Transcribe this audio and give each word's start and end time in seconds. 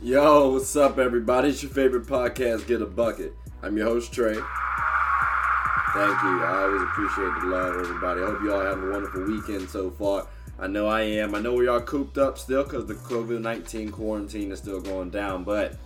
Yo, 0.00 0.52
what's 0.52 0.76
up, 0.76 0.96
everybody? 0.96 1.48
It's 1.48 1.60
your 1.60 1.72
favorite 1.72 2.06
podcast, 2.06 2.68
Get 2.68 2.80
a 2.80 2.86
Bucket. 2.86 3.34
I'm 3.62 3.76
your 3.76 3.86
host, 3.86 4.12
Trey. 4.12 4.34
Thank 4.34 4.44
you. 4.44 6.44
I 6.44 6.62
always 6.62 6.82
appreciate 6.82 7.32
the 7.40 7.46
love, 7.46 7.74
everybody. 7.74 8.20
I 8.20 8.26
hope 8.26 8.40
you 8.40 8.54
all 8.54 8.60
having 8.60 8.84
a 8.84 8.90
wonderful 8.92 9.24
weekend 9.24 9.68
so 9.68 9.90
far. 9.90 10.28
I 10.56 10.68
know 10.68 10.86
I 10.86 11.00
am. 11.00 11.34
I 11.34 11.40
know 11.40 11.52
we 11.52 11.66
are 11.66 11.80
cooped 11.80 12.16
up 12.16 12.38
still 12.38 12.62
because 12.62 12.86
the 12.86 12.94
COVID 12.94 13.40
19 13.40 13.90
quarantine 13.90 14.52
is 14.52 14.60
still 14.60 14.80
going 14.80 15.10
down, 15.10 15.42
but 15.42 15.76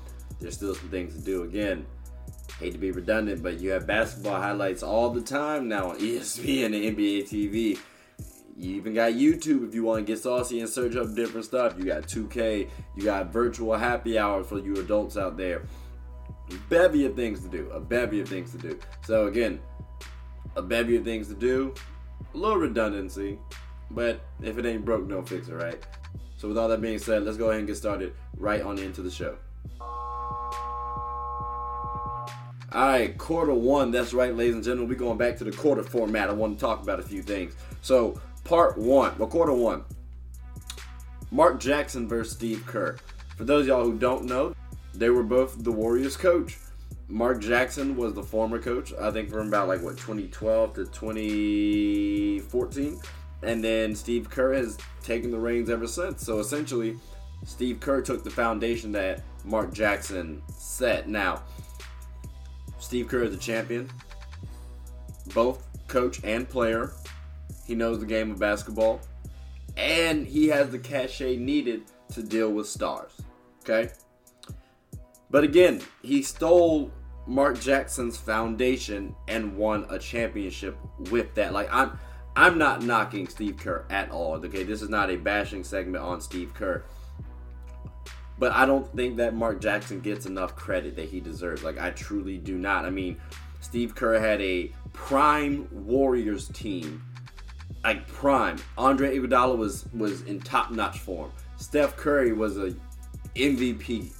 there's 0.40 0.56
still 0.56 0.74
some 0.74 0.90
things 0.90 1.14
to 1.14 1.20
do. 1.22 1.44
Again, 1.44 1.86
hate 2.60 2.72
to 2.72 2.78
be 2.78 2.90
redundant, 2.90 3.42
but 3.42 3.60
you 3.60 3.70
have 3.70 3.86
basketball 3.86 4.38
highlights 4.38 4.82
all 4.82 5.08
the 5.08 5.22
time 5.22 5.68
now 5.68 5.88
on 5.88 5.96
ESPN 5.96 6.66
and 6.66 6.98
NBA 6.98 7.30
TV. 7.30 7.78
You 8.62 8.76
even 8.76 8.94
got 8.94 9.14
YouTube 9.14 9.66
if 9.66 9.74
you 9.74 9.82
want 9.82 10.06
to 10.06 10.12
get 10.12 10.22
saucy 10.22 10.60
and 10.60 10.68
search 10.68 10.94
up 10.94 11.16
different 11.16 11.44
stuff. 11.44 11.74
You 11.76 11.84
got 11.84 12.04
2K, 12.04 12.68
you 12.96 13.02
got 13.02 13.32
virtual 13.32 13.74
happy 13.74 14.16
hour 14.16 14.44
for 14.44 14.60
you 14.60 14.76
adults 14.76 15.16
out 15.16 15.36
there. 15.36 15.62
Bevy 16.68 17.04
of 17.06 17.16
things 17.16 17.42
to 17.42 17.48
do, 17.48 17.68
a 17.70 17.80
bevy 17.80 18.20
of 18.20 18.28
things 18.28 18.52
to 18.52 18.58
do. 18.58 18.78
So, 19.04 19.26
again, 19.26 19.58
a 20.54 20.62
bevy 20.62 20.94
of 20.94 21.02
things 21.02 21.26
to 21.26 21.34
do, 21.34 21.74
a 22.32 22.36
little 22.36 22.56
redundancy, 22.56 23.36
but 23.90 24.20
if 24.40 24.56
it 24.58 24.64
ain't 24.64 24.84
broke, 24.84 25.08
don't 25.08 25.28
fix 25.28 25.48
it, 25.48 25.54
right? 25.54 25.84
So, 26.36 26.46
with 26.46 26.56
all 26.56 26.68
that 26.68 26.80
being 26.80 27.00
said, 27.00 27.24
let's 27.24 27.36
go 27.36 27.46
ahead 27.46 27.58
and 27.58 27.66
get 27.66 27.76
started 27.76 28.14
right 28.36 28.62
on 28.62 28.78
into 28.78 29.02
the 29.02 29.10
show. 29.10 29.36
All 32.74 32.86
right, 32.86 33.18
quarter 33.18 33.54
one. 33.54 33.90
That's 33.90 34.14
right, 34.14 34.34
ladies 34.34 34.54
and 34.54 34.62
gentlemen. 34.62 34.88
We're 34.88 34.94
going 34.94 35.18
back 35.18 35.36
to 35.38 35.44
the 35.44 35.52
quarter 35.52 35.82
format. 35.82 36.30
I 36.30 36.32
want 36.32 36.58
to 36.58 36.60
talk 36.60 36.80
about 36.80 37.00
a 37.00 37.02
few 37.02 37.22
things. 37.22 37.54
So, 37.82 38.20
part 38.44 38.78
one, 38.78 39.18
well, 39.18 39.28
quarter 39.28 39.52
one. 39.52 39.84
Mark 41.30 41.60
Jackson 41.60 42.08
versus 42.08 42.34
Steve 42.34 42.64
Kerr. 42.66 42.96
For 43.36 43.44
those 43.44 43.66
y'all 43.66 43.84
who 43.84 43.98
don't 43.98 44.24
know, 44.24 44.54
they 44.94 45.10
were 45.10 45.22
both 45.22 45.62
the 45.64 45.72
Warriors 45.72 46.16
coach. 46.16 46.58
Mark 47.08 47.40
Jackson 47.40 47.96
was 47.96 48.14
the 48.14 48.22
former 48.22 48.58
coach, 48.58 48.92
I 49.00 49.10
think 49.10 49.30
from 49.30 49.48
about 49.48 49.68
like 49.68 49.82
what 49.82 49.96
2012 49.96 50.74
to 50.74 50.84
2014, 50.86 53.00
and 53.42 53.64
then 53.64 53.94
Steve 53.94 54.30
Kerr 54.30 54.54
has 54.54 54.78
taken 55.02 55.30
the 55.30 55.38
reins 55.38 55.68
ever 55.68 55.86
since. 55.86 56.24
So 56.24 56.38
essentially, 56.38 56.96
Steve 57.44 57.80
Kerr 57.80 58.00
took 58.00 58.24
the 58.24 58.30
foundation 58.30 58.92
that 58.92 59.22
Mark 59.44 59.74
Jackson 59.74 60.42
set. 60.56 61.06
Now, 61.08 61.42
Steve 62.78 63.08
Kerr 63.08 63.24
is 63.24 63.34
a 63.34 63.38
champion, 63.38 63.90
both 65.34 65.66
coach 65.88 66.20
and 66.24 66.48
player. 66.48 66.92
He 67.66 67.74
knows 67.74 68.00
the 68.00 68.06
game 68.06 68.30
of 68.30 68.38
basketball, 68.38 69.00
and 69.76 70.26
he 70.26 70.48
has 70.48 70.70
the 70.70 70.78
cachet 70.78 71.36
needed 71.36 71.82
to 72.12 72.22
deal 72.22 72.50
with 72.50 72.66
stars. 72.68 73.12
Okay? 73.60 73.92
But 75.30 75.44
again, 75.44 75.80
he 76.02 76.22
stole 76.22 76.92
Mark 77.26 77.60
Jackson's 77.60 78.16
foundation 78.16 79.14
and 79.28 79.56
won 79.56 79.86
a 79.88 79.98
championship 79.98 80.76
with 81.10 81.34
that. 81.34 81.52
Like 81.52 81.68
I'm 81.72 81.98
I'm 82.34 82.58
not 82.58 82.82
knocking 82.82 83.28
Steve 83.28 83.56
Kerr 83.56 83.84
at 83.90 84.10
all. 84.10 84.34
Okay, 84.44 84.64
this 84.64 84.82
is 84.82 84.88
not 84.88 85.10
a 85.10 85.16
bashing 85.16 85.64
segment 85.64 86.04
on 86.04 86.20
Steve 86.20 86.52
Kerr. 86.54 86.84
But 88.38 88.52
I 88.52 88.66
don't 88.66 88.92
think 88.96 89.16
that 89.18 89.34
Mark 89.34 89.60
Jackson 89.60 90.00
gets 90.00 90.26
enough 90.26 90.56
credit 90.56 90.96
that 90.96 91.08
he 91.08 91.20
deserves. 91.20 91.62
Like 91.62 91.78
I 91.78 91.90
truly 91.90 92.38
do 92.38 92.58
not. 92.58 92.84
I 92.84 92.90
mean, 92.90 93.18
Steve 93.60 93.94
Kerr 93.94 94.18
had 94.18 94.40
a 94.40 94.72
prime 94.92 95.68
Warriors 95.70 96.48
team. 96.48 97.02
Like 97.84 98.06
prime. 98.08 98.58
Andre 98.78 99.18
Iguodala 99.18 99.56
was 99.56 99.86
was 99.92 100.22
in 100.22 100.40
top-notch 100.40 101.00
form. 101.00 101.32
Steph 101.56 101.96
Curry 101.96 102.32
was 102.32 102.56
a 102.56 102.74
MVP 103.34 104.12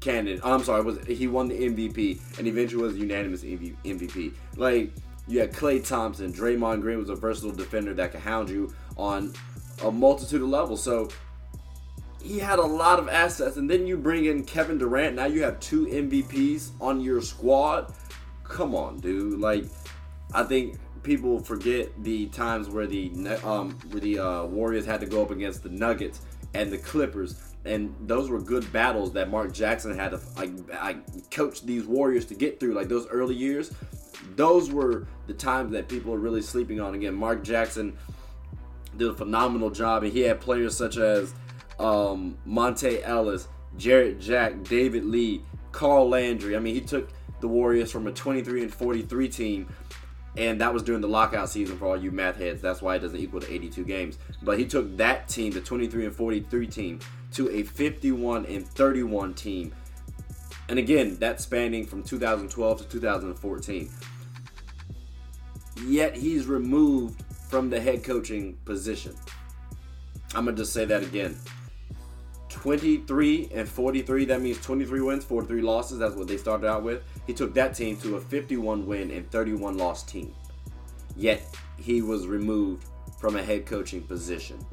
candidate. 0.00 0.40
I'm 0.44 0.62
sorry, 0.62 0.82
was 0.82 1.04
he 1.06 1.26
won 1.26 1.48
the 1.48 1.58
MVP 1.58 2.38
and 2.38 2.46
eventually 2.46 2.82
was 2.82 2.96
unanimous 2.96 3.42
MVP. 3.42 4.32
Like 4.56 4.92
you 5.26 5.40
had 5.40 5.52
Klay 5.52 5.86
Thompson, 5.86 6.32
Draymond 6.32 6.80
Green 6.80 6.98
was 6.98 7.10
a 7.10 7.14
versatile 7.14 7.52
defender 7.52 7.94
that 7.94 8.12
could 8.12 8.20
hound 8.20 8.48
you 8.48 8.74
on 8.96 9.32
a 9.84 9.90
multitude 9.90 10.42
of 10.42 10.48
levels. 10.48 10.82
So 10.82 11.08
he 12.22 12.38
had 12.38 12.58
a 12.58 12.64
lot 12.64 12.98
of 12.98 13.08
assets, 13.08 13.56
and 13.56 13.70
then 13.70 13.86
you 13.86 13.96
bring 13.96 14.24
in 14.24 14.44
Kevin 14.44 14.78
Durant. 14.78 15.16
Now 15.16 15.26
you 15.26 15.42
have 15.42 15.60
two 15.60 15.86
MVPs 15.86 16.70
on 16.80 17.00
your 17.00 17.20
squad. 17.20 17.94
Come 18.44 18.74
on, 18.74 18.98
dude. 18.98 19.38
Like 19.38 19.66
I 20.34 20.42
think 20.42 20.78
people 21.02 21.38
forget 21.40 21.90
the 22.02 22.26
times 22.26 22.68
where 22.68 22.86
the 22.86 23.10
um, 23.44 23.72
where 23.90 24.00
the 24.00 24.18
uh, 24.18 24.44
Warriors 24.44 24.86
had 24.86 25.00
to 25.00 25.06
go 25.06 25.22
up 25.22 25.30
against 25.30 25.62
the 25.62 25.68
Nuggets 25.68 26.20
and 26.54 26.72
the 26.72 26.78
Clippers 26.78 27.36
and 27.64 27.94
those 28.00 28.30
were 28.30 28.40
good 28.40 28.70
battles 28.72 29.12
that 29.12 29.30
Mark 29.30 29.52
Jackson 29.52 29.96
had 29.96 30.10
to 30.10 30.20
like, 30.36 30.50
I 30.72 30.96
coach 31.30 31.62
these 31.62 31.84
Warriors 31.84 32.24
to 32.26 32.34
get 32.34 32.58
through. 32.58 32.72
Like 32.72 32.88
those 32.88 33.06
early 33.08 33.34
years, 33.34 33.72
those 34.36 34.70
were 34.70 35.06
the 35.26 35.34
times 35.34 35.72
that 35.72 35.88
people 35.88 36.14
are 36.14 36.18
really 36.18 36.42
sleeping 36.42 36.80
on. 36.80 36.94
Again, 36.94 37.14
Mark 37.14 37.44
Jackson 37.44 37.96
did 38.96 39.08
a 39.08 39.14
phenomenal 39.14 39.70
job, 39.70 40.02
and 40.02 40.12
he 40.12 40.20
had 40.20 40.40
players 40.40 40.76
such 40.76 40.96
as 40.96 41.34
um, 41.78 42.38
Monta 42.46 43.00
Ellis, 43.04 43.48
Jarrett 43.76 44.20
Jack, 44.20 44.62
David 44.64 45.04
Lee, 45.04 45.42
Carl 45.72 46.08
Landry. 46.08 46.56
I 46.56 46.60
mean, 46.60 46.74
he 46.74 46.80
took 46.80 47.10
the 47.40 47.48
Warriors 47.48 47.92
from 47.92 48.06
a 48.06 48.12
23 48.12 48.62
and 48.62 48.74
43 48.74 49.28
team 49.28 49.68
and 50.38 50.60
that 50.60 50.72
was 50.72 50.84
during 50.84 51.00
the 51.00 51.08
lockout 51.08 51.50
season 51.50 51.76
for 51.76 51.86
all 51.86 51.96
you 51.96 52.12
math 52.12 52.36
heads. 52.36 52.62
That's 52.62 52.80
why 52.80 52.94
it 52.94 53.00
doesn't 53.00 53.18
equal 53.18 53.40
to 53.40 53.52
82 53.52 53.84
games. 53.84 54.18
But 54.40 54.56
he 54.56 54.64
took 54.64 54.96
that 54.96 55.28
team, 55.28 55.52
the 55.52 55.60
23 55.60 56.06
and 56.06 56.14
43 56.14 56.66
team, 56.68 57.00
to 57.32 57.50
a 57.50 57.64
51 57.64 58.46
and 58.46 58.66
31 58.66 59.34
team. 59.34 59.74
And 60.68 60.78
again, 60.78 61.16
that's 61.18 61.42
spanning 61.42 61.84
from 61.86 62.04
2012 62.04 62.78
to 62.78 62.84
2014. 62.84 63.90
Yet 65.84 66.16
he's 66.16 66.46
removed 66.46 67.20
from 67.48 67.68
the 67.68 67.80
head 67.80 68.04
coaching 68.04 68.58
position. 68.64 69.16
I'm 70.36 70.44
going 70.44 70.54
to 70.54 70.62
just 70.62 70.72
say 70.72 70.84
that 70.84 71.02
again. 71.02 71.36
23 72.48 73.50
and 73.52 73.68
43, 73.68 74.24
that 74.26 74.40
means 74.40 74.60
23 74.62 75.00
wins, 75.00 75.24
43 75.24 75.60
losses. 75.60 75.98
That's 75.98 76.14
what 76.14 76.28
they 76.28 76.36
started 76.36 76.66
out 76.66 76.82
with. 76.82 77.02
He 77.26 77.34
took 77.34 77.54
that 77.54 77.74
team 77.74 77.96
to 77.98 78.16
a 78.16 78.20
51 78.20 78.86
win 78.86 79.10
and 79.10 79.30
31 79.30 79.76
loss 79.76 80.02
team. 80.02 80.34
Yet 81.16 81.42
he 81.76 82.02
was 82.02 82.26
removed 82.26 82.86
from 83.18 83.36
a 83.36 83.42
head 83.42 83.66
coaching 83.66 84.02
position. 84.02 84.64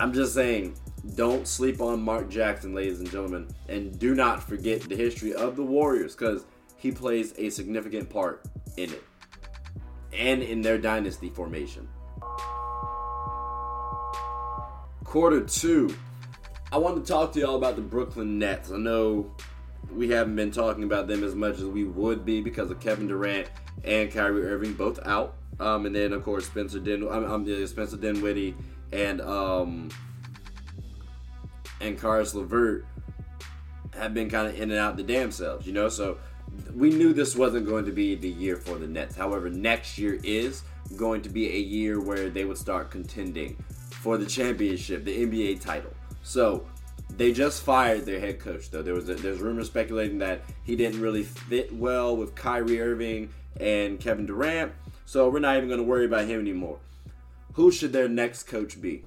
I'm 0.00 0.12
just 0.12 0.34
saying, 0.34 0.74
don't 1.14 1.46
sleep 1.46 1.80
on 1.80 2.02
Mark 2.02 2.28
Jackson, 2.28 2.74
ladies 2.74 3.00
and 3.00 3.10
gentlemen, 3.10 3.48
and 3.68 3.98
do 3.98 4.14
not 4.14 4.42
forget 4.42 4.80
the 4.82 4.96
history 4.96 5.32
of 5.32 5.54
the 5.54 5.62
Warriors 5.62 6.14
because 6.16 6.44
he 6.76 6.90
plays 6.90 7.32
a 7.38 7.50
significant 7.50 8.10
part 8.10 8.42
in 8.76 8.92
it 8.92 9.02
and 10.12 10.42
in 10.42 10.62
their 10.62 10.78
dynasty 10.78 11.30
formation. 11.30 11.88
Quarter 15.14 15.42
two, 15.42 15.94
I 16.72 16.78
want 16.78 16.96
to 16.96 17.12
talk 17.12 17.32
to 17.34 17.38
y'all 17.38 17.54
about 17.54 17.76
the 17.76 17.82
Brooklyn 17.82 18.36
Nets. 18.36 18.72
I 18.72 18.78
know 18.78 19.30
we 19.92 20.08
haven't 20.08 20.34
been 20.34 20.50
talking 20.50 20.82
about 20.82 21.06
them 21.06 21.22
as 21.22 21.36
much 21.36 21.58
as 21.58 21.66
we 21.66 21.84
would 21.84 22.24
be 22.24 22.40
because 22.40 22.68
of 22.72 22.80
Kevin 22.80 23.06
Durant 23.06 23.46
and 23.84 24.10
Kyrie 24.10 24.44
Irving 24.44 24.72
both 24.72 24.98
out, 25.06 25.36
um, 25.60 25.86
and 25.86 25.94
then 25.94 26.12
of 26.12 26.24
course 26.24 26.46
Spencer 26.46 26.80
Din, 26.80 27.06
I'm, 27.08 27.22
I'm 27.26 27.66
Spencer 27.68 27.96
Dinwiddie 27.96 28.56
and 28.92 29.20
um, 29.20 29.88
and 31.80 31.96
Caris 31.96 32.34
LeVert 32.34 32.84
have 33.96 34.14
been 34.14 34.28
kind 34.28 34.48
of 34.48 34.60
in 34.60 34.72
and 34.72 34.80
out 34.80 34.96
the 34.96 35.04
damn 35.04 35.30
selves, 35.30 35.64
you 35.64 35.72
know. 35.72 35.88
So 35.88 36.18
we 36.74 36.90
knew 36.90 37.12
this 37.12 37.36
wasn't 37.36 37.66
going 37.66 37.84
to 37.84 37.92
be 37.92 38.16
the 38.16 38.30
year 38.30 38.56
for 38.56 38.78
the 38.78 38.88
Nets. 38.88 39.14
However, 39.14 39.48
next 39.48 39.96
year 39.96 40.18
is 40.24 40.64
going 40.96 41.22
to 41.22 41.28
be 41.28 41.54
a 41.54 41.60
year 41.60 42.00
where 42.00 42.30
they 42.30 42.44
would 42.44 42.58
start 42.58 42.90
contending 42.90 43.56
for 44.00 44.18
the 44.18 44.26
championship, 44.26 45.04
the 45.04 45.26
NBA 45.26 45.60
title. 45.60 45.92
So 46.22 46.66
they 47.16 47.32
just 47.32 47.62
fired 47.62 48.04
their 48.04 48.20
head 48.20 48.40
coach, 48.40 48.70
though. 48.70 48.82
There 48.82 48.94
was 48.94 49.08
a, 49.08 49.14
there's 49.14 49.40
rumors 49.40 49.66
speculating 49.66 50.18
that 50.18 50.42
he 50.64 50.76
didn't 50.76 51.00
really 51.00 51.22
fit 51.22 51.72
well 51.72 52.16
with 52.16 52.34
Kyrie 52.34 52.80
Irving 52.80 53.30
and 53.60 54.00
Kevin 54.00 54.26
Durant. 54.26 54.72
So 55.06 55.28
we're 55.28 55.38
not 55.38 55.56
even 55.56 55.68
going 55.68 55.80
to 55.80 55.86
worry 55.86 56.06
about 56.06 56.26
him 56.26 56.40
anymore. 56.40 56.78
Who 57.54 57.70
should 57.70 57.92
their 57.92 58.08
next 58.08 58.44
coach 58.44 58.80
be? 58.80 59.04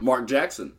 Mark 0.00 0.26
Jackson. 0.26 0.74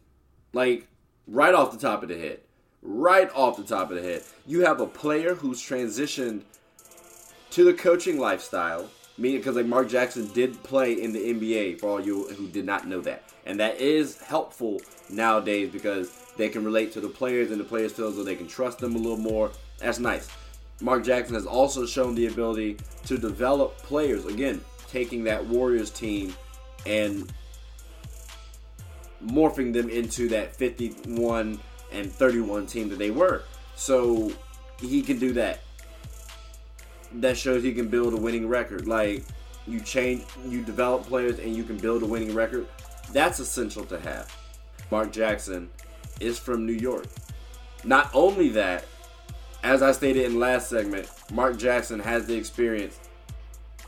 Like, 0.54 0.88
right 1.28 1.54
off 1.54 1.72
the 1.72 1.78
top 1.78 2.04
of 2.04 2.10
the 2.10 2.18
head. 2.18 2.40
Right 2.82 3.30
off 3.36 3.58
the 3.58 3.64
top 3.64 3.90
of 3.92 3.98
the 3.98 4.04
head. 4.04 4.24
You 4.46 4.62
have 4.62 4.80
a 4.80 4.88
player 4.88 5.36
who's 5.36 5.62
transitioned 5.62 6.44
to 7.52 7.64
the 7.64 7.74
coaching 7.74 8.20
lifestyle. 8.20 8.90
Meaning, 9.18 9.40
because 9.40 9.56
like 9.56 9.66
Mark 9.66 9.88
Jackson 9.88 10.28
did 10.34 10.62
play 10.64 10.94
in 10.94 11.14
the 11.14 11.34
NBA, 11.34 11.80
for 11.80 11.90
all 11.90 12.02
you 12.02 12.28
who 12.30 12.48
did 12.48 12.66
not 12.66 12.88
know 12.88 13.00
that, 13.02 13.24
and 13.46 13.60
that 13.60 13.80
is 13.80 14.22
helpful 14.22 14.82
nowadays 15.10 15.70
because 15.70 16.12
they 16.36 16.50
can 16.50 16.66
relate 16.66 16.92
to 16.94 17.02
the 17.02 17.08
players, 17.08 17.52
and 17.52 17.60
the 17.60 17.64
players 17.64 17.94
feel 17.94 18.12
though 18.12 18.24
they 18.24 18.36
can 18.36 18.48
trust 18.48 18.80
them 18.80 18.96
a 18.96 18.98
little 18.98 19.18
more. 19.18 19.52
That's 19.80 20.00
nice. 20.00 20.28
Mark 20.82 21.06
Jackson 21.06 21.36
has 21.36 21.46
also 21.46 21.86
shown 21.86 22.16
the 22.16 22.28
ability 22.28 22.78
to 23.06 23.18
develop 23.18 23.78
players. 23.78 24.26
Again, 24.26 24.60
taking 24.90 25.24
that 25.24 25.46
Warriors 25.46 25.90
team 25.90 26.34
and 26.86 27.32
morphing 29.26 29.74
them 29.74 29.90
into 29.90 30.28
that 30.30 30.56
51 30.56 31.60
and 31.92 32.12
31 32.12 32.68
team 32.68 32.90
that 32.90 33.00
they 33.00 33.12
were. 33.12 33.44
So 33.76 34.32
he 34.80 35.02
can 35.02 35.18
do 35.18 35.34
that. 35.34 35.62
That 37.16 37.38
shows 37.38 37.64
he 37.64 37.74
can 37.74 37.88
build 37.88 38.14
a 38.14 38.18
winning 38.18 38.48
record. 38.48 38.88
Like 38.88 39.24
you 39.68 39.80
change, 39.80 40.24
you 40.48 40.62
develop 40.62 41.04
players, 41.04 41.40
and 41.40 41.56
you 41.56 41.64
can 41.64 41.78
build 41.78 42.04
a 42.04 42.06
winning 42.06 42.34
record. 42.36 42.68
That's 43.12 43.40
essential 43.40 43.86
to 43.86 44.00
have. 44.00 44.36
Mark 44.92 45.12
Jackson 45.12 45.70
is 46.20 46.38
from 46.38 46.66
New 46.66 46.74
York. 46.74 47.06
Not 47.84 48.10
only 48.14 48.50
that, 48.50 48.86
as 49.64 49.82
I 49.82 49.92
stated 49.92 50.26
in 50.26 50.40
last 50.40 50.70
segment, 50.70 51.10
Mark 51.32 51.58
Jackson 51.58 52.00
has 52.00 52.26
the 52.26 52.36
experience 52.36 53.00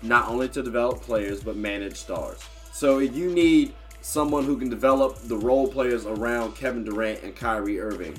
not 0.02 0.28
only 0.30 0.48
to 0.50 0.62
develop 0.62 1.02
players 1.02 1.44
but 1.44 1.56
manage 1.56 1.96
stars. 1.96 2.40
So 2.72 3.00
if 3.00 3.16
you 3.16 3.32
need 3.32 3.74
someone 4.02 4.44
who 4.44 4.58
can 4.58 4.70
develop 4.70 5.18
the 5.24 5.38
role 5.38 5.68
players 5.68 6.06
around 6.06 6.56
Kevin 6.56 6.84
Durant 6.84 7.24
and 7.24 7.36
Kyrie 7.36 7.80
Irving, 7.80 8.18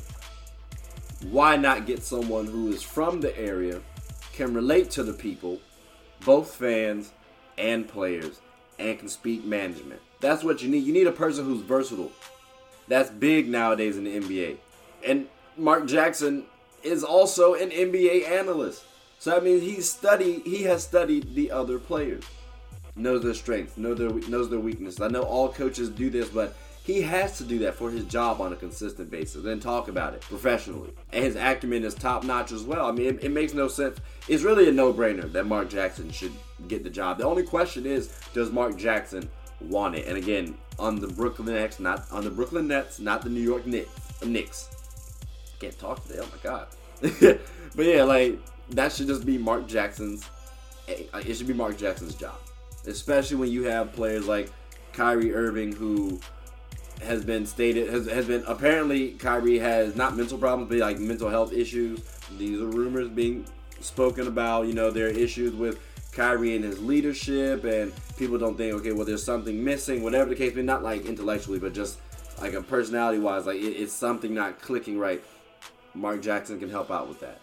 why 1.31 1.57
not 1.57 1.87
get 1.87 2.03
someone 2.03 2.47
who 2.47 2.69
is 2.69 2.83
from 2.83 3.21
the 3.21 3.37
area, 3.39 3.81
can 4.39 4.55
relate 4.55 4.89
to 4.89 5.03
the 5.03 5.13
people, 5.13 5.59
both 6.25 6.55
fans 6.55 7.11
and 7.59 7.89
players, 7.89 8.41
and 8.79 8.97
can 8.97 9.09
speak 9.09 9.45
management? 9.45 10.01
That's 10.21 10.45
what 10.45 10.63
you 10.63 10.69
need. 10.69 10.85
You 10.85 10.93
need 10.93 11.09
a 11.09 11.13
person 11.13 11.45
who's 11.45 11.61
versatile. 11.61 12.13
That's 12.87 13.11
big 13.11 13.49
nowadays 13.49 13.97
in 13.97 14.05
the 14.05 14.21
NBA. 14.21 14.59
And 15.05 15.27
Mark 15.57 15.87
Jackson 15.87 16.45
is 16.85 17.03
also 17.03 17.55
an 17.55 17.71
NBA 17.71 18.29
analyst. 18.31 18.85
So 19.19 19.37
I 19.37 19.41
mean, 19.41 19.61
he's 19.61 19.91
studied 19.91 20.43
he 20.47 20.63
has 20.63 20.85
studied 20.85 21.35
the 21.35 21.51
other 21.51 21.81
players. 21.81 22.23
Knows 22.95 23.25
their 23.25 23.35
strengths, 23.35 23.77
knows 23.77 23.99
their 23.99 24.11
knows 24.11 24.51
their 24.51 24.61
weakness. 24.61 25.01
I 25.01 25.09
know 25.09 25.23
all 25.23 25.53
coaches 25.53 25.89
do 25.89 26.11
this, 26.11 26.29
but 26.29 26.57
he 26.89 27.03
has 27.03 27.37
to 27.37 27.45
do 27.45 27.59
that 27.59 27.75
for 27.75 27.91
his 27.91 28.07
job 28.07 28.41
on 28.41 28.51
a 28.51 28.57
consistent 28.57 29.11
basis 29.11 29.45
and 29.45 29.61
talk 29.61 29.89
about 29.89 30.15
it 30.15 30.23
professionally. 30.23 30.91
And 31.13 31.23
his 31.23 31.37
acumen 31.37 31.85
is 31.85 31.95
top 31.95 32.25
notch 32.25 32.51
as 32.51 32.63
well. 32.63 32.87
I 32.87 32.93
mean, 32.93 33.09
it, 33.09 33.25
it 33.25 33.31
makes 33.31 33.53
no 33.53 33.69
sense. 33.69 33.99
It's 34.27 34.43
really 34.43 34.71
a 34.71 34.73
no 34.73 34.95
brainer 34.95 35.31
that 35.33 35.45
Mark 35.45 35.69
Jackson 35.69 36.11
should 36.11 36.33
get 36.67 36.85
the 36.85 36.89
job. 36.89 37.19
The 37.19 37.27
only 37.27 37.43
question 37.43 37.85
is, 37.85 38.19
does 38.33 38.51
Mark 38.51 38.79
Jackson 38.79 39.29
want 39.61 39.97
it? 39.97 40.07
And 40.07 40.17
again, 40.17 40.57
on 40.79 40.99
the 40.99 41.09
Brooklyn 41.09 41.55
Nets, 41.55 41.79
not 41.79 42.11
on 42.11 42.25
the 42.25 42.31
Brooklyn 42.31 42.67
Nets, 42.67 43.01
not 43.01 43.21
the 43.21 43.29
New 43.29 43.43
York 43.43 43.67
Knicks. 43.67 43.91
Knicks. 44.25 44.71
Can't 45.61 45.79
talk 45.79 46.03
today. 46.07 46.21
Oh 46.23 46.29
my 46.33 46.43
god. 46.43 46.69
but 47.77 47.85
yeah, 47.85 48.03
like 48.03 48.39
that 48.71 48.93
should 48.93 49.09
just 49.09 49.27
be 49.27 49.37
Mark 49.37 49.69
Jackson's. 49.69 50.27
Eh, 50.89 51.03
it 51.15 51.35
should 51.35 51.49
be 51.49 51.53
Mark 51.53 51.77
Jackson's 51.77 52.15
job, 52.15 52.37
especially 52.87 53.37
when 53.37 53.51
you 53.51 53.65
have 53.65 53.93
players 53.93 54.27
like 54.27 54.51
Kyrie 54.95 55.35
Irving 55.35 55.71
who 55.71 56.19
has 57.03 57.25
been 57.25 57.47
stated 57.47 57.89
has, 57.89 58.07
has 58.07 58.27
been 58.27 58.43
apparently 58.47 59.11
Kyrie 59.13 59.59
has 59.59 59.95
not 59.95 60.17
mental 60.17 60.39
problems 60.39 60.69
but 60.69 60.79
like 60.79 60.99
mental 60.99 61.29
health 61.29 61.53
issues. 61.53 62.01
These 62.37 62.61
are 62.61 62.67
rumors 62.67 63.09
being 63.09 63.47
spoken 63.81 64.27
about. 64.27 64.67
You 64.67 64.75
know, 64.75 64.91
there 64.91 65.07
are 65.07 65.11
issues 65.11 65.55
with 65.55 65.81
Kyrie 66.13 66.57
and 66.57 66.65
his 66.65 66.81
leadership, 66.81 67.65
and 67.65 67.93
people 68.17 68.39
don't 68.39 68.57
think, 68.57 68.75
okay, 68.75 68.93
well, 68.93 69.05
there's 69.05 69.23
something 69.23 69.63
missing, 69.63 70.03
whatever 70.03 70.31
the 70.31 70.37
case 70.37 70.55
may 70.55 70.63
not 70.63 70.83
like 70.83 71.07
intellectually, 71.07 71.59
but 71.59 71.73
just 71.73 72.01
like 72.41 72.55
a 72.55 72.63
personality 72.63 73.19
wise, 73.19 73.47
like 73.47 73.59
it, 73.59 73.73
it's 73.73 73.93
something 73.93 74.35
not 74.35 74.61
clicking 74.61 74.99
right. 74.99 75.23
Mark 75.95 76.21
Jackson 76.21 76.59
can 76.59 76.71
help 76.71 76.91
out 76.91 77.09
with 77.09 77.21
that. 77.21 77.41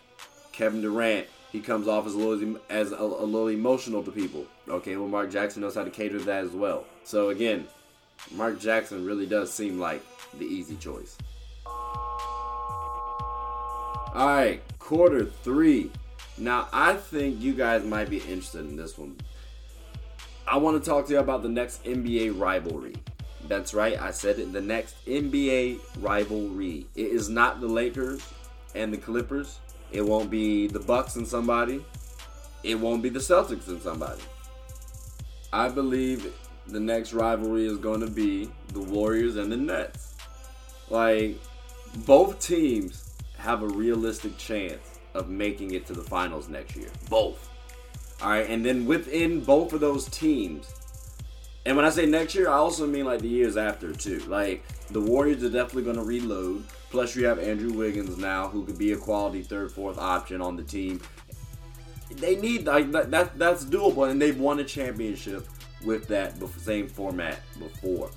Kevin 0.51 0.81
Durant, 0.81 1.27
he 1.51 1.59
comes 1.59 1.87
off 1.87 2.05
as 2.05 2.13
a 2.13 2.17
little 2.17 2.59
as 2.69 2.91
a, 2.91 2.95
a 2.95 3.25
little 3.25 3.47
emotional 3.47 4.03
to 4.03 4.11
people. 4.11 4.45
Okay, 4.67 4.95
well, 4.95 5.07
Mark 5.07 5.31
Jackson 5.31 5.61
knows 5.61 5.75
how 5.75 5.83
to 5.83 5.89
cater 5.89 6.19
to 6.19 6.25
that 6.25 6.43
as 6.43 6.51
well. 6.51 6.85
So 7.03 7.29
again, 7.29 7.67
Mark 8.31 8.59
Jackson 8.59 9.05
really 9.05 9.25
does 9.25 9.51
seem 9.51 9.79
like 9.79 10.03
the 10.37 10.45
easy 10.45 10.75
choice. 10.75 11.17
All 14.15 14.27
right, 14.27 14.61
quarter 14.79 15.25
three. 15.25 15.91
Now, 16.37 16.67
I 16.71 16.93
think 16.93 17.41
you 17.41 17.53
guys 17.53 17.83
might 17.83 18.09
be 18.09 18.17
interested 18.17 18.61
in 18.61 18.75
this 18.75 18.97
one. 18.97 19.17
I 20.47 20.57
want 20.57 20.81
to 20.81 20.89
talk 20.89 21.07
to 21.07 21.13
you 21.13 21.19
about 21.19 21.43
the 21.43 21.49
next 21.49 21.83
NBA 21.83 22.39
rivalry. 22.39 22.95
That's 23.47 23.73
right, 23.73 23.99
I 23.99 24.11
said 24.11 24.39
it. 24.39 24.53
The 24.53 24.61
next 24.61 24.95
NBA 25.05 25.79
rivalry. 26.01 26.87
It 26.95 27.07
is 27.07 27.29
not 27.29 27.61
the 27.61 27.67
Lakers 27.67 28.21
and 28.73 28.91
the 28.91 28.97
Clippers. 28.97 29.59
It 29.91 30.01
won't 30.01 30.29
be 30.29 30.67
the 30.67 30.79
Bucks 30.79 31.15
and 31.15 31.27
somebody. 31.27 31.85
It 32.63 32.75
won't 32.79 33.03
be 33.03 33.09
the 33.09 33.19
Celtics 33.19 33.67
and 33.67 33.81
somebody. 33.81 34.21
I 35.53 35.69
believe 35.69 36.33
the 36.67 36.79
next 36.79 37.13
rivalry 37.13 37.65
is 37.65 37.77
going 37.77 38.01
to 38.01 38.09
be 38.09 38.49
the 38.73 38.81
Warriors 38.81 39.35
and 39.35 39.51
the 39.51 39.57
Nets. 39.57 40.15
Like, 40.89 41.39
both 42.05 42.39
teams 42.39 43.15
have 43.37 43.61
a 43.61 43.67
realistic 43.67 44.37
chance 44.37 44.99
of 45.13 45.29
making 45.29 45.71
it 45.71 45.85
to 45.87 45.93
the 45.93 46.03
finals 46.03 46.49
next 46.49 46.75
year. 46.75 46.89
Both. 47.09 47.49
All 48.21 48.29
right, 48.29 48.49
and 48.49 48.65
then 48.65 48.85
within 48.85 49.41
both 49.41 49.73
of 49.73 49.81
those 49.81 50.07
teams, 50.09 50.73
and 51.65 51.75
when 51.75 51.85
I 51.85 51.89
say 51.89 52.05
next 52.05 52.35
year, 52.35 52.49
I 52.49 52.53
also 52.53 52.85
mean 52.85 53.05
like 53.05 53.19
the 53.19 53.27
years 53.27 53.57
after 53.57 53.91
too. 53.91 54.19
Like 54.27 54.63
the 54.89 55.01
Warriors 55.01 55.43
are 55.43 55.49
definitely 55.49 55.83
going 55.83 55.97
to 55.97 56.03
reload. 56.03 56.63
Plus, 56.91 57.15
you 57.15 57.25
have 57.25 57.39
Andrew 57.39 57.73
Wiggins 57.73 58.17
now, 58.17 58.47
who 58.47 58.65
could 58.65 58.77
be 58.77 58.93
a 58.93 58.97
quality 58.97 59.41
third, 59.41 59.71
fourth 59.71 59.97
option 59.97 60.41
on 60.41 60.55
the 60.55 60.63
team. 60.63 61.01
They 62.11 62.35
need 62.35 62.65
like 62.65 62.91
that. 62.91 63.37
That's 63.37 63.65
doable, 63.65 64.09
and 64.09 64.21
they've 64.21 64.39
won 64.39 64.59
a 64.59 64.63
championship 64.63 65.47
with 65.85 66.07
that 66.07 66.35
same 66.59 66.87
format 66.87 67.39
before. 67.59 68.09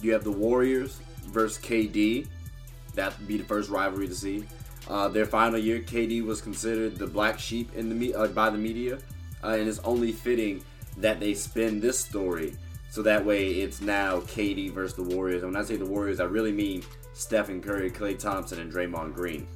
You 0.00 0.12
have 0.12 0.24
the 0.24 0.32
Warriors 0.32 1.00
versus 1.26 1.62
KD. 1.62 2.26
That'd 2.94 3.26
be 3.26 3.36
the 3.36 3.44
first 3.44 3.70
rivalry 3.70 4.08
to 4.08 4.14
see. 4.14 4.44
Uh, 4.88 5.08
their 5.08 5.26
final 5.26 5.58
year, 5.58 5.80
KD 5.80 6.24
was 6.24 6.40
considered 6.40 6.96
the 6.96 7.06
black 7.06 7.38
sheep 7.38 7.74
in 7.74 7.88
the 7.88 7.94
me- 7.94 8.14
uh, 8.14 8.28
by 8.28 8.50
the 8.50 8.58
media, 8.58 8.98
uh, 9.42 9.48
and 9.48 9.68
it's 9.68 9.80
only 9.80 10.12
fitting 10.12 10.62
that 10.96 11.18
they 11.20 11.34
spin 11.34 11.80
this 11.80 11.98
story 11.98 12.54
so 12.90 13.02
that 13.02 13.24
way 13.24 13.48
it's 13.48 13.80
now 13.80 14.20
KD 14.20 14.72
versus 14.72 14.96
the 14.96 15.02
Warriors. 15.02 15.42
And 15.42 15.52
when 15.52 15.62
I 15.62 15.66
say 15.66 15.76
the 15.76 15.84
Warriors, 15.84 16.20
I 16.20 16.24
really 16.24 16.52
mean 16.52 16.82
Stephen 17.12 17.60
Curry, 17.60 17.90
Klay 17.90 18.18
Thompson, 18.18 18.60
and 18.60 18.72
Draymond 18.72 19.14
Green. 19.14 19.46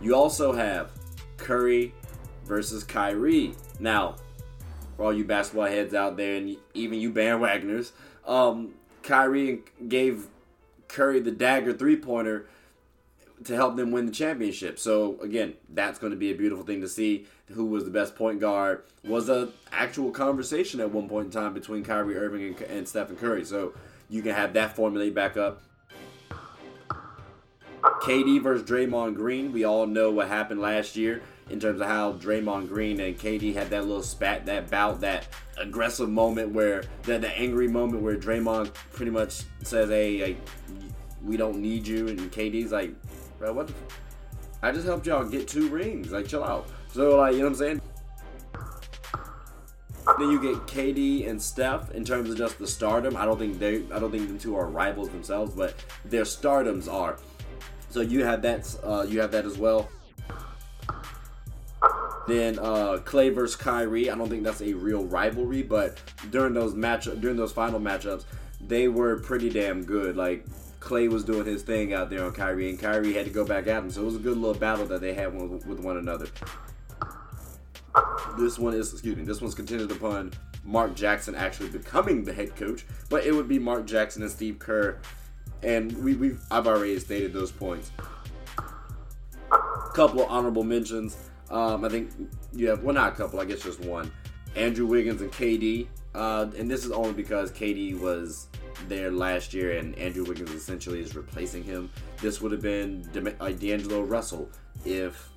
You 0.00 0.14
also 0.14 0.52
have 0.52 0.92
Curry 1.46 1.94
versus 2.44 2.82
Kyrie. 2.82 3.54
Now, 3.78 4.16
for 4.96 5.04
all 5.04 5.12
you 5.12 5.24
basketball 5.24 5.66
heads 5.66 5.94
out 5.94 6.16
there, 6.16 6.34
and 6.34 6.56
even 6.74 6.98
you 6.98 7.12
bandwagoners, 7.12 7.92
um, 8.26 8.74
Kyrie 9.04 9.60
gave 9.86 10.26
Curry 10.88 11.20
the 11.20 11.30
dagger 11.30 11.72
three 11.72 11.96
pointer 11.96 12.46
to 13.44 13.54
help 13.54 13.76
them 13.76 13.92
win 13.92 14.06
the 14.06 14.12
championship. 14.12 14.78
So 14.80 15.20
again, 15.20 15.54
that's 15.72 16.00
going 16.00 16.10
to 16.10 16.16
be 16.16 16.32
a 16.32 16.34
beautiful 16.34 16.64
thing 16.64 16.80
to 16.80 16.88
see. 16.88 17.26
Who 17.52 17.66
was 17.66 17.84
the 17.84 17.90
best 17.90 18.16
point 18.16 18.40
guard 18.40 18.82
was 19.04 19.28
a 19.28 19.50
actual 19.70 20.10
conversation 20.10 20.80
at 20.80 20.90
one 20.90 21.08
point 21.08 21.26
in 21.26 21.30
time 21.30 21.54
between 21.54 21.84
Kyrie 21.84 22.16
Irving 22.16 22.42
and, 22.42 22.60
and 22.62 22.88
Stephen 22.88 23.14
Curry. 23.14 23.44
So 23.44 23.72
you 24.10 24.20
can 24.20 24.34
have 24.34 24.52
that 24.54 24.74
formulate 24.74 25.14
back 25.14 25.36
up. 25.36 25.62
KD 28.02 28.42
versus 28.42 28.68
Draymond 28.68 29.14
Green. 29.14 29.52
We 29.52 29.62
all 29.62 29.86
know 29.86 30.10
what 30.10 30.26
happened 30.26 30.60
last 30.60 30.96
year 30.96 31.22
in 31.50 31.60
terms 31.60 31.80
of 31.80 31.86
how 31.86 32.12
Draymond 32.14 32.68
Green 32.68 33.00
and 33.00 33.16
KD 33.16 33.54
had 33.54 33.70
that 33.70 33.86
little 33.86 34.02
spat, 34.02 34.46
that 34.46 34.70
bout, 34.70 35.00
that 35.00 35.28
aggressive 35.58 36.10
moment 36.10 36.52
where 36.52 36.84
that 37.04 37.20
the 37.20 37.30
angry 37.38 37.68
moment 37.68 38.02
where 38.02 38.16
Draymond 38.16 38.74
pretty 38.92 39.12
much 39.12 39.42
says, 39.62 39.88
"Hey, 39.88 40.18
hey 40.18 40.36
we 41.22 41.36
don't 41.36 41.58
need 41.58 41.86
you," 41.86 42.08
and 42.08 42.20
KD's 42.32 42.72
like, 42.72 42.94
"Bro, 43.38 43.52
what? 43.52 43.70
I 44.62 44.72
just 44.72 44.86
helped 44.86 45.06
y'all 45.06 45.24
get 45.24 45.46
two 45.46 45.68
rings. 45.68 46.10
Like, 46.10 46.26
chill 46.26 46.44
out." 46.44 46.66
So, 46.92 47.16
like, 47.16 47.34
you 47.34 47.40
know 47.40 47.46
what 47.46 47.50
I'm 47.50 47.58
saying? 47.58 47.80
Then 50.18 50.30
you 50.30 50.40
get 50.40 50.66
KD 50.66 51.28
and 51.28 51.40
Steph 51.40 51.90
in 51.90 52.04
terms 52.04 52.30
of 52.30 52.38
just 52.38 52.58
the 52.58 52.66
stardom. 52.66 53.16
I 53.16 53.24
don't 53.24 53.38
think 53.38 53.58
they, 53.58 53.82
I 53.92 53.98
don't 53.98 54.10
think 54.10 54.32
the 54.32 54.38
two 54.38 54.56
are 54.56 54.66
rivals 54.66 55.10
themselves, 55.10 55.52
but 55.52 55.74
their 56.04 56.22
stardoms 56.22 56.90
are. 56.90 57.18
So 57.90 58.00
you 58.00 58.24
have 58.24 58.40
that, 58.42 58.74
uh, 58.82 59.04
you 59.06 59.20
have 59.20 59.30
that 59.32 59.44
as 59.44 59.58
well. 59.58 59.90
Then 62.26 62.58
uh, 62.58 62.98
Klay 63.04 63.32
versus 63.32 63.56
Kyrie. 63.56 64.10
I 64.10 64.16
don't 64.16 64.28
think 64.28 64.42
that's 64.42 64.60
a 64.60 64.74
real 64.74 65.04
rivalry, 65.04 65.62
but 65.62 66.00
during 66.30 66.54
those 66.54 66.74
match 66.74 67.04
during 67.20 67.36
those 67.36 67.52
final 67.52 67.78
matchups, 67.78 68.24
they 68.60 68.88
were 68.88 69.16
pretty 69.20 69.48
damn 69.48 69.84
good. 69.84 70.16
Like 70.16 70.44
Klay 70.80 71.08
was 71.08 71.24
doing 71.24 71.44
his 71.44 71.62
thing 71.62 71.92
out 71.92 72.10
there 72.10 72.24
on 72.24 72.32
Kyrie, 72.32 72.70
and 72.70 72.78
Kyrie 72.78 73.12
had 73.12 73.26
to 73.26 73.30
go 73.30 73.44
back 73.44 73.66
at 73.66 73.82
him. 73.82 73.90
So 73.90 74.02
it 74.02 74.04
was 74.06 74.16
a 74.16 74.20
good 74.20 74.36
little 74.36 74.58
battle 74.58 74.86
that 74.86 75.00
they 75.00 75.14
had 75.14 75.34
with 75.34 75.80
one 75.80 75.96
another. 75.96 76.26
This 78.38 78.58
one 78.58 78.74
is 78.74 78.92
excuse 78.92 79.16
me. 79.16 79.24
This 79.24 79.40
one's 79.40 79.54
contingent 79.54 79.92
upon 79.92 80.32
Mark 80.64 80.94
Jackson 80.94 81.34
actually 81.34 81.68
becoming 81.68 82.24
the 82.24 82.32
head 82.32 82.56
coach, 82.56 82.84
but 83.08 83.24
it 83.24 83.32
would 83.34 83.48
be 83.48 83.58
Mark 83.58 83.86
Jackson 83.86 84.22
and 84.22 84.30
Steve 84.30 84.58
Kerr, 84.58 84.98
and 85.62 85.96
we, 86.02 86.14
we've 86.14 86.40
I've 86.50 86.66
already 86.66 86.98
stated 86.98 87.32
those 87.32 87.52
points. 87.52 87.92
Couple 89.94 90.22
of 90.22 90.30
honorable 90.30 90.64
mentions. 90.64 91.16
Um, 91.50 91.84
I 91.84 91.88
think 91.88 92.10
you 92.52 92.68
have 92.68 92.82
well, 92.82 92.94
not 92.94 93.12
a 93.12 93.16
couple. 93.16 93.40
I 93.40 93.44
guess 93.44 93.62
just 93.62 93.80
one. 93.80 94.10
Andrew 94.54 94.86
Wiggins 94.86 95.20
and 95.20 95.30
KD. 95.32 95.86
Uh, 96.14 96.50
and 96.56 96.70
this 96.70 96.84
is 96.84 96.92
only 96.92 97.12
because 97.12 97.52
KD 97.52 98.00
was 98.00 98.48
there 98.88 99.10
last 99.10 99.52
year 99.52 99.78
and 99.78 99.94
Andrew 99.98 100.24
Wiggins 100.24 100.50
essentially 100.50 101.00
is 101.00 101.14
replacing 101.14 101.62
him. 101.62 101.90
This 102.22 102.40
would 102.40 102.52
have 102.52 102.62
been 102.62 103.02
De- 103.12 103.42
uh, 103.42 103.50
D'Angelo 103.50 104.02
Russell 104.02 104.48
if 104.84 105.28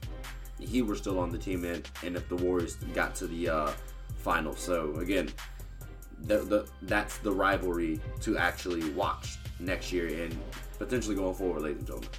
he 0.59 0.81
were 0.81 0.95
still 0.95 1.19
on 1.19 1.31
the 1.31 1.37
team 1.37 1.65
and, 1.65 1.89
and 2.03 2.15
if 2.15 2.27
the 2.29 2.35
Warriors 2.37 2.75
got 2.93 3.13
to 3.15 3.27
the 3.27 3.49
uh, 3.49 3.71
final. 4.17 4.55
So 4.55 4.95
again, 4.95 5.29
the, 6.23 6.37
the, 6.37 6.69
that's 6.83 7.17
the 7.17 7.31
rivalry 7.31 7.99
to 8.21 8.37
actually 8.37 8.89
watch 8.91 9.37
next 9.59 9.91
year 9.91 10.23
and 10.23 10.37
potentially 10.77 11.15
going 11.15 11.35
forward, 11.35 11.61
ladies 11.63 11.79
and 11.79 11.87
gentlemen. 11.87 12.09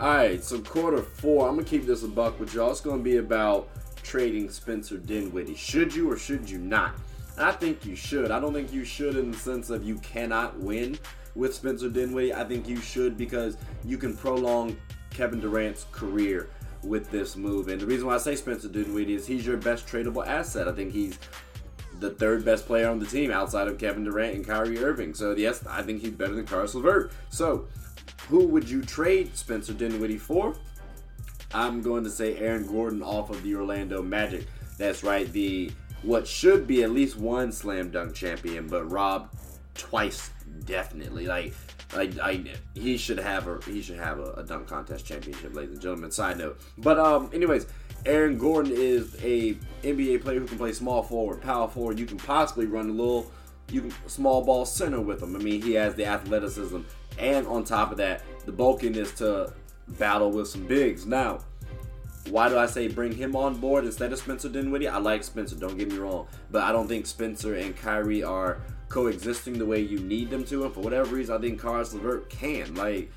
All 0.00 0.06
right, 0.06 0.44
so 0.44 0.60
quarter 0.60 1.02
four, 1.02 1.48
I'm 1.48 1.56
gonna 1.56 1.66
keep 1.66 1.84
this 1.84 2.04
a 2.04 2.08
buck 2.08 2.38
with 2.38 2.54
y'all. 2.54 2.70
It's 2.70 2.80
gonna 2.80 3.02
be 3.02 3.16
about 3.16 3.68
trading 4.04 4.48
Spencer 4.48 4.96
Dinwiddie. 4.96 5.56
Should 5.56 5.92
you 5.92 6.08
or 6.08 6.16
should 6.16 6.48
you 6.48 6.58
not? 6.58 6.94
I 7.36 7.50
think 7.50 7.84
you 7.84 7.96
should. 7.96 8.30
I 8.30 8.38
don't 8.38 8.52
think 8.52 8.72
you 8.72 8.84
should 8.84 9.16
in 9.16 9.32
the 9.32 9.36
sense 9.36 9.70
of 9.70 9.82
you 9.82 9.96
cannot 9.96 10.56
win 10.56 10.96
with 11.34 11.52
Spencer 11.52 11.88
Dinwiddie. 11.88 12.32
I 12.32 12.44
think 12.44 12.68
you 12.68 12.76
should 12.76 13.16
because 13.16 13.56
you 13.84 13.98
can 13.98 14.16
prolong 14.16 14.76
Kevin 15.10 15.40
Durant's 15.40 15.86
career 15.90 16.48
with 16.84 17.10
this 17.10 17.34
move. 17.34 17.66
And 17.66 17.80
the 17.80 17.86
reason 17.86 18.06
why 18.06 18.14
I 18.14 18.18
say 18.18 18.36
Spencer 18.36 18.68
Dinwiddie 18.68 19.14
is 19.14 19.26
he's 19.26 19.44
your 19.44 19.56
best 19.56 19.88
tradable 19.88 20.24
asset. 20.24 20.68
I 20.68 20.72
think 20.72 20.92
he's 20.92 21.18
the 21.98 22.10
third 22.10 22.44
best 22.44 22.66
player 22.66 22.88
on 22.88 23.00
the 23.00 23.06
team 23.06 23.32
outside 23.32 23.66
of 23.66 23.78
Kevin 23.78 24.04
Durant 24.04 24.36
and 24.36 24.46
Kyrie 24.46 24.78
Irving. 24.78 25.12
So 25.12 25.34
yes, 25.34 25.66
I 25.66 25.82
think 25.82 26.02
he's 26.02 26.12
better 26.12 26.34
than 26.34 26.46
Caris 26.46 26.76
LeVert. 26.76 27.10
So 27.30 27.66
who 28.28 28.46
would 28.46 28.68
you 28.68 28.82
trade 28.82 29.36
Spencer 29.36 29.72
Dinwiddie 29.72 30.18
for? 30.18 30.54
I'm 31.52 31.80
going 31.80 32.04
to 32.04 32.10
say 32.10 32.36
Aaron 32.36 32.66
Gordon 32.66 33.02
off 33.02 33.30
of 33.30 33.42
the 33.42 33.54
Orlando 33.54 34.02
Magic. 34.02 34.46
That's 34.76 35.02
right, 35.02 35.30
the 35.32 35.72
what 36.02 36.28
should 36.28 36.66
be 36.66 36.84
at 36.84 36.90
least 36.90 37.16
one 37.16 37.50
slam 37.50 37.90
dunk 37.90 38.14
champion, 38.14 38.68
but 38.68 38.84
Rob 38.90 39.30
twice 39.74 40.30
definitely. 40.64 41.26
Like 41.26 41.54
I, 41.94 42.12
I, 42.22 42.44
he 42.74 42.96
should 42.96 43.18
have 43.18 43.48
a 43.48 43.58
he 43.64 43.82
should 43.82 43.98
have 43.98 44.18
a, 44.18 44.32
a, 44.34 44.44
dunk 44.44 44.68
contest 44.68 45.06
championship, 45.06 45.54
ladies 45.54 45.72
and 45.72 45.80
gentlemen. 45.80 46.10
Side 46.10 46.38
note, 46.38 46.60
but 46.76 46.98
um, 46.98 47.30
anyways, 47.32 47.66
Aaron 48.04 48.38
Gordon 48.38 48.72
is 48.72 49.16
a 49.22 49.54
NBA 49.82 50.22
player 50.22 50.40
who 50.40 50.46
can 50.46 50.58
play 50.58 50.72
small 50.72 51.02
forward, 51.02 51.40
power 51.40 51.68
forward. 51.68 51.98
You 51.98 52.06
can 52.06 52.18
possibly 52.18 52.66
run 52.66 52.90
a 52.90 52.92
little, 52.92 53.30
you 53.70 53.82
can 53.82 53.94
small 54.06 54.44
ball 54.44 54.66
center 54.66 55.00
with 55.00 55.22
him. 55.22 55.34
I 55.34 55.38
mean, 55.38 55.62
he 55.62 55.72
has 55.74 55.94
the 55.94 56.04
athleticism 56.04 56.80
and 57.18 57.46
on 57.46 57.64
top 57.64 57.90
of 57.90 57.98
that, 57.98 58.22
the 58.46 58.52
bulkiness 58.52 59.12
to 59.18 59.52
battle 59.88 60.30
with 60.30 60.48
some 60.48 60.66
bigs. 60.66 61.06
Now, 61.06 61.40
why 62.30 62.48
do 62.48 62.58
I 62.58 62.66
say 62.66 62.88
bring 62.88 63.12
him 63.12 63.34
on 63.36 63.56
board 63.58 63.84
instead 63.84 64.12
of 64.12 64.18
Spencer 64.18 64.48
Dinwiddie? 64.48 64.88
I 64.88 64.98
like 64.98 65.24
Spencer, 65.24 65.56
don't 65.56 65.78
get 65.78 65.90
me 65.90 65.98
wrong, 65.98 66.26
but 66.50 66.62
I 66.62 66.72
don't 66.72 66.88
think 66.88 67.06
Spencer 67.06 67.54
and 67.54 67.76
Kyrie 67.76 68.22
are 68.22 68.60
coexisting 68.88 69.58
the 69.58 69.66
way 69.66 69.80
you 69.80 69.98
need 69.98 70.30
them 70.30 70.44
to, 70.44 70.64
and 70.64 70.72
for 70.72 70.80
whatever 70.80 71.14
reason, 71.14 71.36
I 71.36 71.40
think 71.40 71.60
Caris 71.60 71.92
LeVert 71.94 72.30
can. 72.30 72.74
Like, 72.74 73.10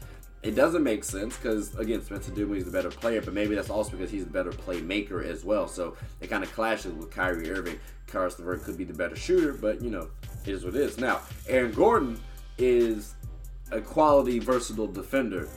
it 0.44 0.56
doesn't 0.56 0.84
make 0.84 1.04
sense 1.04 1.38
because 1.38 1.76
again, 1.76 2.04
Spencer 2.04 2.32
Dinwiddie 2.32 2.60
is 2.62 2.66
the 2.66 2.72
better 2.72 2.90
player, 2.90 3.22
but 3.22 3.34
maybe 3.34 3.56
that's 3.56 3.70
also 3.70 3.92
because 3.92 4.10
he's 4.10 4.26
the 4.26 4.32
better 4.32 4.52
playmaker 4.52 5.24
as 5.24 5.44
well. 5.44 5.68
So 5.68 5.96
it 6.20 6.30
kind 6.30 6.44
of 6.44 6.52
clashes 6.52 6.94
with 6.94 7.12
Kyrie 7.12 7.52
Irving. 7.52 7.80
Caris 8.08 8.40
LeVert 8.40 8.64
could 8.64 8.78
be 8.78 8.84
the 8.84 8.94
better 8.94 9.16
shooter, 9.16 9.54
but 9.54 9.82
you 9.82 9.92
know, 9.92 10.10
it 10.46 10.50
is 10.50 10.66
what 10.66 10.76
it 10.76 10.82
is. 10.82 10.98
Now, 10.98 11.22
Aaron 11.48 11.72
Gordon 11.72 12.20
is 12.58 13.14
a 13.72 13.82
quality, 13.82 14.40
versatile 14.40 14.88
defender, 14.88 15.48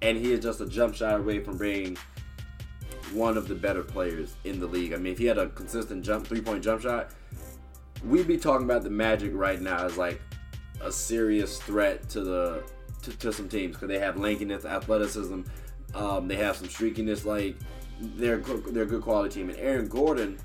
and 0.00 0.16
he 0.18 0.32
is 0.32 0.40
just 0.40 0.60
a 0.60 0.66
jump 0.66 0.94
shot 0.94 1.20
away 1.20 1.40
from 1.40 1.56
being 1.58 1.96
one 3.12 3.36
of 3.36 3.48
the 3.48 3.54
better 3.54 3.82
players 3.82 4.34
in 4.44 4.60
the 4.60 4.66
league. 4.66 4.92
I 4.92 4.96
mean, 4.96 5.12
if 5.12 5.18
he 5.18 5.26
had 5.26 5.38
a 5.38 5.48
consistent 5.50 6.04
jump, 6.04 6.26
three 6.26 6.40
point 6.40 6.62
jump 6.62 6.82
shot, 6.82 7.10
we'd 8.04 8.26
be 8.26 8.38
talking 8.38 8.64
about 8.64 8.82
the 8.82 8.90
Magic 8.90 9.32
right 9.34 9.60
now 9.60 9.84
as 9.84 9.96
like 9.96 10.20
a 10.80 10.90
serious 10.90 11.58
threat 11.60 12.08
to 12.10 12.22
the 12.22 12.62
to, 13.02 13.10
to 13.18 13.32
some 13.32 13.48
teams 13.48 13.74
because 13.74 13.88
they 13.88 13.98
have 13.98 14.16
lankiness, 14.16 14.64
athleticism, 14.64 15.42
um, 15.94 16.28
they 16.28 16.36
have 16.36 16.56
some 16.56 16.68
streakiness. 16.68 17.24
Like 17.24 17.56
they're 18.00 18.38
they're 18.38 18.84
a 18.84 18.86
good 18.86 19.02
quality 19.02 19.40
team, 19.40 19.50
and 19.50 19.58
Aaron 19.58 19.88
Gordon 19.88 20.38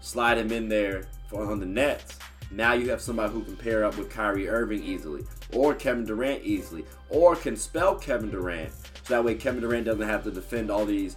slide 0.00 0.38
him 0.38 0.50
in 0.50 0.68
there 0.68 1.04
for 1.28 1.50
on 1.50 1.60
the 1.60 1.66
Nets 1.66 2.18
now 2.52 2.74
you 2.74 2.90
have 2.90 3.00
somebody 3.00 3.32
who 3.32 3.42
can 3.42 3.56
pair 3.56 3.84
up 3.84 3.96
with 3.96 4.10
Kyrie 4.10 4.48
Irving 4.48 4.82
easily, 4.82 5.24
or 5.52 5.74
Kevin 5.74 6.04
Durant 6.04 6.42
easily, 6.44 6.84
or 7.08 7.34
can 7.34 7.56
spell 7.56 7.94
Kevin 7.94 8.30
Durant. 8.30 8.72
So 9.04 9.14
that 9.14 9.24
way 9.24 9.34
Kevin 9.34 9.60
Durant 9.60 9.86
doesn't 9.86 10.06
have 10.06 10.24
to 10.24 10.30
defend 10.30 10.70
all 10.70 10.84
these 10.84 11.16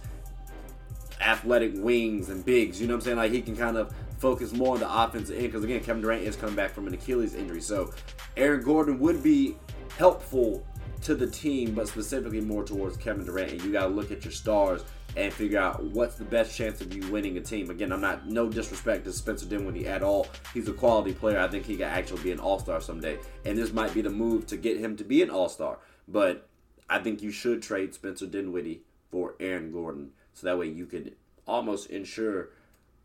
athletic 1.20 1.72
wings 1.76 2.28
and 2.28 2.44
bigs. 2.44 2.80
You 2.80 2.86
know 2.86 2.94
what 2.94 2.98
I'm 2.98 3.04
saying? 3.04 3.16
Like 3.18 3.32
he 3.32 3.42
can 3.42 3.56
kind 3.56 3.76
of 3.76 3.94
focus 4.18 4.52
more 4.52 4.74
on 4.74 4.80
the 4.80 5.02
offensive 5.02 5.36
end 5.36 5.46
because 5.46 5.64
again, 5.64 5.80
Kevin 5.82 6.02
Durant 6.02 6.22
is 6.22 6.36
coming 6.36 6.56
back 6.56 6.72
from 6.72 6.86
an 6.86 6.94
Achilles 6.94 7.34
injury. 7.34 7.60
So 7.60 7.92
Aaron 8.36 8.62
Gordon 8.62 8.98
would 9.00 9.22
be 9.22 9.56
helpful 9.98 10.64
to 11.02 11.14
the 11.14 11.26
team, 11.26 11.74
but 11.74 11.88
specifically 11.88 12.40
more 12.40 12.64
towards 12.64 12.96
Kevin 12.96 13.24
Durant. 13.24 13.52
And 13.52 13.62
you 13.62 13.72
got 13.72 13.84
to 13.84 13.88
look 13.88 14.10
at 14.10 14.24
your 14.24 14.32
stars 14.32 14.84
and 15.16 15.32
figure 15.32 15.58
out 15.58 15.82
what's 15.82 16.16
the 16.16 16.24
best 16.24 16.54
chance 16.54 16.80
of 16.82 16.94
you 16.94 17.10
winning 17.10 17.38
a 17.38 17.40
team. 17.40 17.70
Again, 17.70 17.90
I'm 17.90 18.02
not 18.02 18.28
no 18.28 18.48
disrespect 18.48 19.04
to 19.04 19.12
Spencer 19.12 19.46
Dinwiddie 19.46 19.88
at 19.88 20.02
all. 20.02 20.26
He's 20.52 20.68
a 20.68 20.72
quality 20.72 21.14
player. 21.14 21.38
I 21.38 21.48
think 21.48 21.64
he 21.64 21.76
can 21.76 21.88
actually 21.88 22.22
be 22.22 22.32
an 22.32 22.38
All 22.38 22.58
Star 22.58 22.80
someday, 22.80 23.18
and 23.44 23.56
this 23.56 23.72
might 23.72 23.94
be 23.94 24.02
the 24.02 24.10
move 24.10 24.46
to 24.48 24.56
get 24.56 24.78
him 24.78 24.96
to 24.96 25.04
be 25.04 25.22
an 25.22 25.30
All 25.30 25.48
Star. 25.48 25.78
But 26.06 26.48
I 26.88 26.98
think 26.98 27.22
you 27.22 27.30
should 27.30 27.62
trade 27.62 27.94
Spencer 27.94 28.26
Dinwiddie 28.26 28.82
for 29.10 29.34
Aaron 29.40 29.72
Gordon, 29.72 30.10
so 30.34 30.46
that 30.46 30.58
way 30.58 30.68
you 30.68 30.84
could 30.84 31.16
almost 31.46 31.88
ensure 31.90 32.50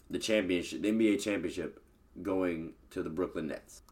the 0.10 0.20
championship, 0.20 0.82
the 0.82 0.92
NBA 0.92 1.22
championship, 1.24 1.82
going 2.22 2.74
to 2.90 3.02
the 3.02 3.10
Brooklyn 3.10 3.48
Nets. 3.48 3.84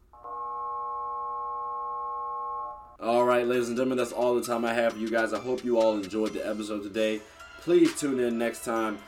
All 3.02 3.24
right, 3.24 3.48
ladies 3.48 3.70
and 3.70 3.78
gentlemen, 3.78 3.98
that's 3.98 4.12
all 4.12 4.36
the 4.36 4.44
time 4.44 4.66
I 4.66 4.74
have 4.74 4.92
for 4.92 5.00
you 5.00 5.10
guys. 5.10 5.32
I 5.32 5.40
hope 5.40 5.64
you 5.64 5.80
all 5.80 5.96
enjoyed 5.96 6.34
the 6.34 6.46
episode 6.46 6.84
today. 6.84 7.22
Please 7.62 8.00
tune 8.00 8.20
in 8.20 8.38
next 8.38 8.64
time. 8.64 9.00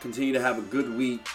Continue 0.00 0.32
to 0.32 0.40
have 0.40 0.58
a 0.58 0.62
good 0.62 0.96
week. 0.96 1.26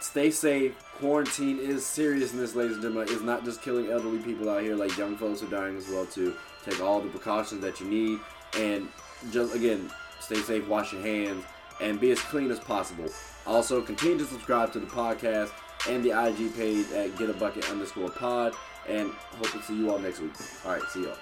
Stay 0.00 0.30
safe. 0.30 0.76
Quarantine 0.98 1.58
is 1.58 1.84
seriousness, 1.84 2.54
ladies 2.54 2.74
and 2.74 2.82
gentlemen. 2.82 3.08
It's 3.10 3.22
not 3.22 3.44
just 3.44 3.62
killing 3.62 3.90
elderly 3.90 4.18
people 4.18 4.50
out 4.50 4.62
here, 4.62 4.76
like 4.76 4.96
young 4.96 5.16
folks 5.16 5.42
are 5.42 5.46
dying 5.46 5.76
as 5.76 5.88
well 5.88 6.06
too. 6.06 6.34
Take 6.64 6.80
all 6.80 7.00
the 7.00 7.08
precautions 7.08 7.60
that 7.62 7.80
you 7.80 7.86
need, 7.86 8.18
and 8.58 8.88
just 9.32 9.54
again, 9.54 9.90
stay 10.20 10.36
safe. 10.36 10.66
Wash 10.68 10.92
your 10.92 11.02
hands 11.02 11.44
and 11.80 12.00
be 12.00 12.10
as 12.10 12.20
clean 12.20 12.50
as 12.50 12.60
possible. 12.60 13.06
Also, 13.46 13.82
continue 13.82 14.18
to 14.18 14.24
subscribe 14.24 14.72
to 14.72 14.80
the 14.80 14.86
podcast 14.86 15.50
and 15.88 16.04
the 16.04 16.10
IG 16.10 16.54
page 16.54 16.90
at 16.92 17.16
Get 17.18 17.30
a 17.30 17.34
Bucket 17.34 17.68
underscore 17.70 18.10
pod. 18.10 18.54
And 18.88 19.10
hope 19.36 19.50
to 19.52 19.62
see 19.62 19.76
you 19.76 19.90
all 19.90 19.98
next 19.98 20.20
week. 20.20 20.32
All 20.64 20.72
right, 20.72 20.82
see 20.90 21.04
y'all. 21.04 21.16